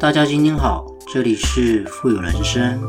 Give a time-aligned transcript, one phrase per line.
[0.00, 2.80] 大家今天好，这里是富有人生。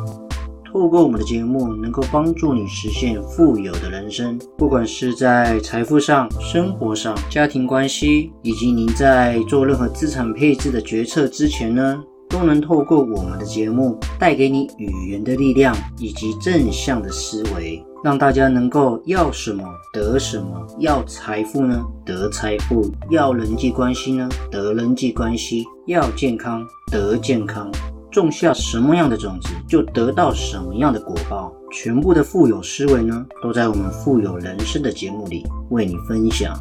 [0.72, 4.40] 透过我们的节目，能够帮助你实现富有的人生。
[4.58, 17.84] 不管是在财富上、生活上、家庭关系，以及您在做任何资产配置的决策之前呢，都能透过我们的节目，带给你语言的力量以及正向的思维。
[18.04, 19.64] 让大家能够要什么
[19.94, 27.72] 得什么，要财富呢得财富，要人际关系呢得人际关系，要健康得健康。
[28.12, 31.54] 种下什么样的种子，就得到什么样的果报。
[31.72, 36.60] 全部的富有思维呢，都在我们富有人生的节目里为你分享。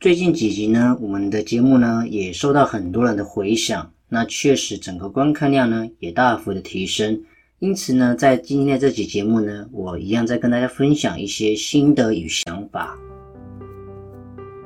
[0.00, 7.22] 最近几集呢，我们的节目呢也受到很多人的回响，那确实整个观看量呢也大幅的提升。
[7.60, 12.96] 因此呢，在今天的这期节目呢，我一样在跟大家分享一些心得与想法。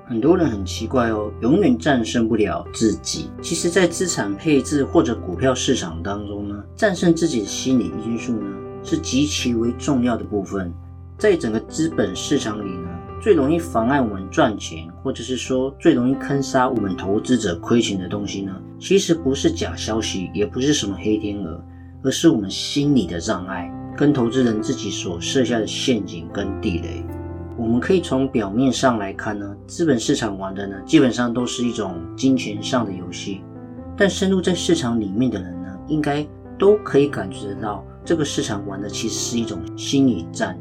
[0.04, 3.30] 很多人很奇怪哦，永远战胜不了自己。
[3.40, 10.70] 其实，在资产配置或者股票市场当中呢，战胜自己的心理因素呢，是极其为重要的部分。
[11.16, 12.90] 在整个资本市场里呢，
[13.22, 21.58] 最容易妨碍我们赚钱，或者是说最容易坑杀我们投资者亏钱的东西呢，其实不是假消息，也不是什么黑天鹅。
[22.02, 27.04] 而是我们心理的障碍，跟投资人自己所设下的陷阱跟地雷。
[27.56, 33.40] 我们可以从表面上来看呢，资本市场玩的呢，基本上都是一种金钱上的游戏。
[33.96, 36.26] 但深入在市场里面的人呢，应该
[36.58, 40.58] 都可以感觉得到，这个市场玩的其实是一种心理战。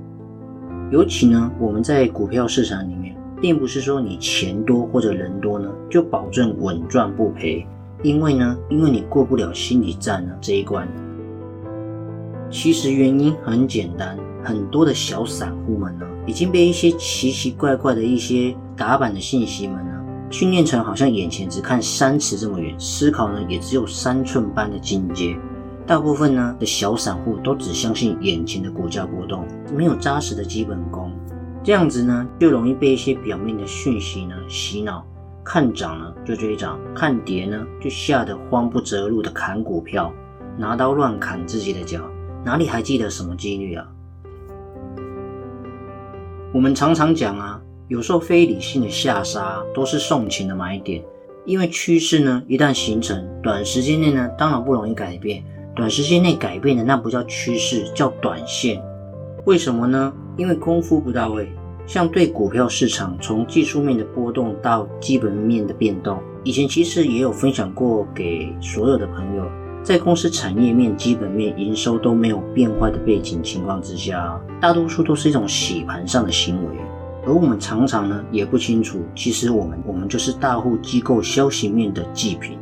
[0.92, 7.66] 尤其呢，我们在股票市场里面，并不是说你钱多或者人多呢，就保证稳赚不赔。
[8.04, 10.88] 因为呢，因为你过不了心理战呢这一关。
[12.52, 19.92] 其实原因很简单，很多的小散户们呢，已经被一些奇奇怪怪的一些打板的信息们呢，
[20.30, 25.34] 训练成好像眼前只看三尺这么远，思考呢也只有三寸般的境界。
[25.88, 31.10] 大部分呢的小散户都只相信眼前的股价波动，没有扎实的基本功，
[31.64, 35.06] 这样子呢就容易被一些表面的讯息呢洗脑，
[35.42, 40.14] 看涨呢就追涨，看跌呢就吓得慌不择路的砍股票，
[40.58, 42.02] 拿刀乱砍自己的脚。
[42.44, 43.88] 哪里还记得什么几率啊？
[46.54, 51.04] 我们常常讲啊，有时候非理性的下杀都是送钱的买点，
[51.46, 55.44] 因为趋势呢一旦形成，短时间内呢当然不容易改变，
[55.76, 58.82] 短时间内改变的那不叫趋势，叫短线。
[59.46, 60.14] 为什么呢？
[60.36, 61.50] 因为功夫不到位。
[61.88, 69.46] 像对股票市场，从技术面的波动到基本面的变动，以前其实也有分享过给所有的朋友。
[69.84, 76.76] 在公司产业面、基本面、营收都没有变坏的背景情况之下，大多数都是一种洗盘上的行为，
[77.26, 82.60] 而我们常常呢也不清楚，其实我们我们就是大户机构消息面的祭品。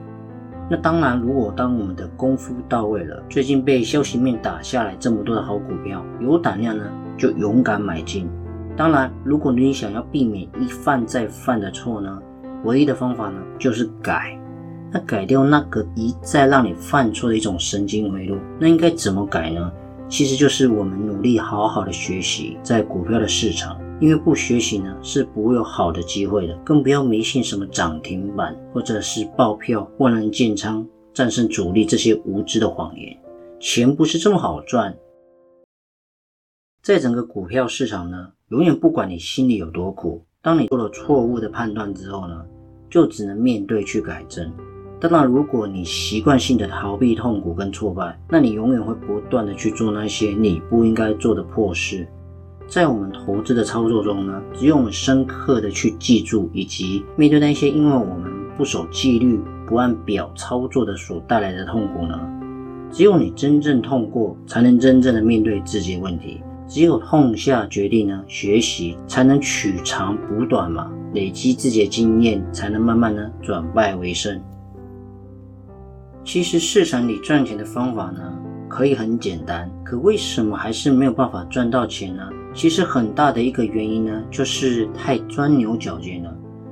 [0.72, 6.86] 那当然，如果当我们的功夫到位了，最近被消息面打下来这么多的好股票，有胆量呢
[7.18, 8.30] 就勇敢买进。
[8.78, 12.18] 当然，如果你想要避免一犯再犯的错呢，
[12.64, 14.39] 唯一的方法呢就是改。
[14.92, 19.72] 那改掉那个一再让你犯错的一种神经回路，那应该怎么改呢？
[20.10, 30.84] 其实就是我们努力好好的学习在股票的市场，因为不学习呢是不会有好的机会的，更不要迷信什么涨停板或者是爆票、万人建仓、
[31.14, 33.16] 战胜主力这些无知的谎言。
[33.60, 34.98] 钱不是这么好赚，
[36.82, 42.44] 在整个股票市场呢，永远不管你心里有多苦，当你做了错误的判断之后呢，
[42.90, 44.52] 就只能面对去改正。
[45.02, 52.06] 当然，如果你习惯性的逃避痛苦跟挫败，那你永远会不断的去做那些你不应该做的破事。
[52.68, 62.20] 在我们投资的操作中呢，只有我们深刻的去记住，以及面对那些因为我们不守纪律、不按表操作的所带来的痛苦呢，
[62.92, 66.42] 只有你真正痛过，才能真正的面对自己的问题。
[66.68, 74.40] 只有痛下决定呢，学习才能取长补短嘛，累积自己的经验，才能慢慢呢转败为胜。
[76.32, 78.22] 其实市场里赚钱的方法呢，
[78.68, 82.22] 可以很简单，可为什么还是没有办法赚到钱呢？
[82.54, 86.32] 其实很大的一个原因呢，就是太钻牛角尖了。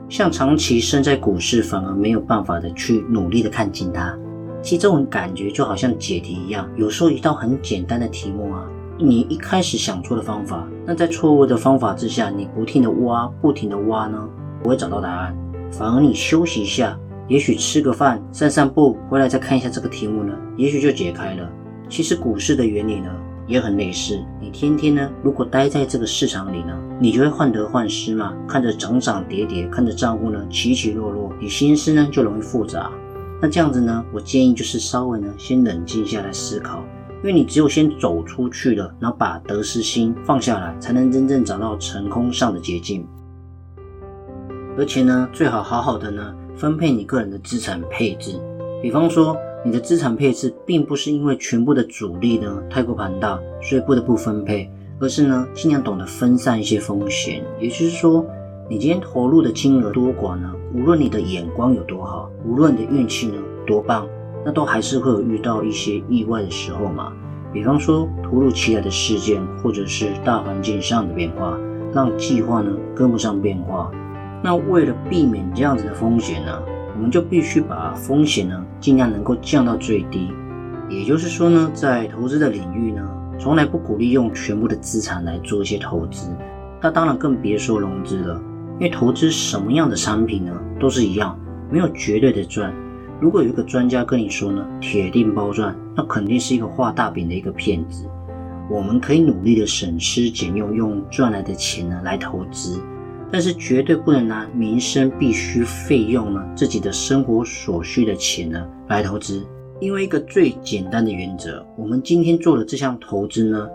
[0.09, 4.15] 像长期身在股市，反而没有办法的去努力的看清它。
[4.62, 8.63] 其实这种感觉就好像解题一样，有时候一道很简单的题目啊，
[9.00, 14.24] 你一开始想错的方法，那在错误的方法之下，你不停的挖，不停的挖呢，
[14.62, 15.36] 不会找到答案，
[15.71, 16.95] 反而你休息一下。
[17.28, 21.50] 也许吃个饭、散散步，回来再看一下这个题目呢，也许就解开了。
[21.90, 23.10] 其实股市的原理呢，
[23.48, 24.18] 也很类似。
[24.40, 32.90] 你天天呢，如果待在这个市场里呢，你就会患得患失嘛，看着涨涨跌跌，看着账户呢起起落落，你心思呢就容易复杂。
[33.42, 36.84] 那这样子呢，我建议就是稍微呢先冷静下来思考，
[37.22, 43.06] 因为你只有先走出去了，然后把得失心放下来，才能真正找到成功上的捷径。
[44.78, 48.39] 而且呢，最好好好的呢分配你个人的资产配置，
[48.81, 49.38] 比方说。
[49.65, 57.44] 你的资产配置并不是因为全部的主力呢太过庞大，所以不得不分配，而是呢尽量懂得分散一些风险。
[57.59, 58.25] 也就是说，
[58.69, 63.33] 你今天投入的金额多寡呢，无论你的眼光有多好，无论你的运气呢
[63.65, 64.07] 多棒，
[64.45, 67.12] 那都还是会有遇到一些意外的时候嘛。
[67.51, 71.59] 比方说突如其来的事件，或者是大环境上的变化，
[71.92, 73.92] 让计划呢跟不上变化。
[74.48, 76.58] 那为了避免这样子的风险呢？
[76.96, 80.32] 我们就必须把风险呢尽量能够降到最低，
[80.90, 83.06] 也就是说呢，在投资的领域呢，
[83.38, 86.34] 从来不鼓励用全部的资产来做一些投资，
[86.82, 88.42] 那当然更别说融资了，
[88.80, 91.38] 因为投资什么样的产品呢，都是一样，
[91.70, 92.74] 没有绝对的赚。
[93.20, 98.06] 如果有一个专家跟你说呢，铁定包赚，那肯定是一个画大饼的一个骗子。
[98.70, 102.82] 我们可以努力的省吃俭用，用赚来的钱呢来投资。
[103.32, 109.46] 但是绝对不能拿民生必须费用呢，自己的生活所需的钱呢来投资，
[109.82, 113.68] 因为一个最简单的原则，我们今天做的这项投资呢，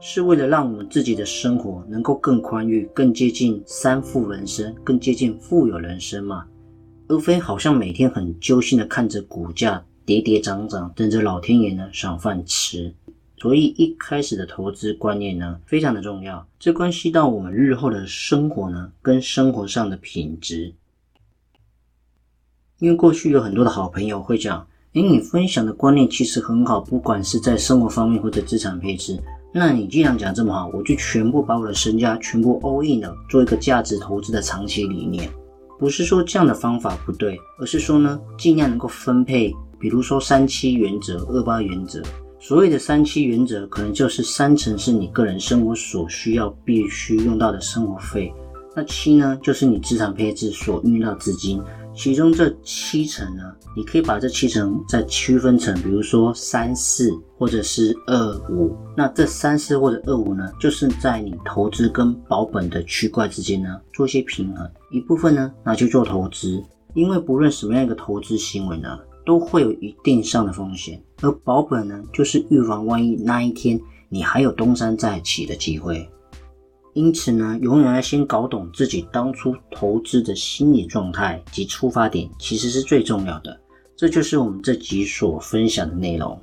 [0.00, 6.44] 是为了让我们自己的生活能够更宽裕、更接近三富人生、更接近富有人生嘛，
[7.08, 12.94] 而非好像每天很揪心的看着股价跌跌涨涨，等着老天爷呢赏饭吃。
[13.40, 20.74] 所以一开始的投资观念呢，非常的重要，这关系到我们日后的生活呢，跟生活上的品质。
[22.80, 29.18] 因为过去有很多的好朋友会讲，诶，你分享的观念其实很好，不管是在生活方面或者资产配置，
[29.54, 35.30] 那你既然讲这么好，我就全部把我的身家全部 all in 了，做一个价值投资的长期理念。
[35.78, 42.02] 不是说这样的方法不对，而是说呢，尽量能够分配，比如说三七原则、二八原则。
[42.42, 48.32] 所谓的三七原则，可能就是三成是你个人生活所需要、必须用到的生活费，
[48.74, 51.62] 那七呢，就是你资产配置所运用到资金。
[51.94, 53.42] 其中这七成呢，
[53.76, 58.74] 你可以把这七成再区分成，比如说三四或者是二五。
[58.96, 64.66] 那这三四或者二五呢，就是在你投资跟保本的区块之间呢，做一些平衡。
[64.90, 66.62] 一部分呢拿去做投资，
[66.94, 68.98] 因为不论什么样一个投资行为呢。
[69.26, 76.08] 都会有一定上的风险，而保本呢，就是预防万一那一天你还有东山再起的机会。
[76.92, 83.60] 因此呢，永远要先搞懂自己当初投资的心理状态及出发点，其实是最重要的。
[83.96, 86.36] 这就是我们这集所分享的内容。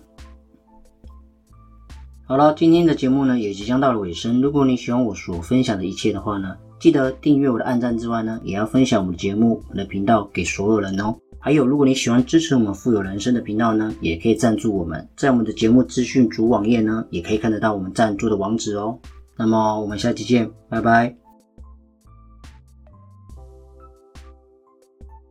[2.26, 4.42] 好了，今天的节目呢也即将到了尾声。
[4.42, 11.16] 如果你喜欢我所分享的一切的话呢，记得订阅我的暗赞之外呢，也要分享我们的节目、我的频道给所有人哦。
[11.48, 19.00] 还有，如果你喜欢支持我们富有人生的频道呢，也可以赞助我们，在我们的节目资讯主网页呢，也可以看得到我们赞助的网址哦。
[19.38, 21.27] 那么我们下期见，拜拜。